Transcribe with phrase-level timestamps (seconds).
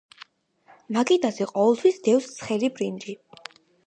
[0.95, 3.15] მაგიდაზე ყოველთვის დევს ცხელი ბრინჯი.